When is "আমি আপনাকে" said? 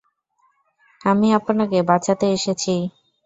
1.01-1.77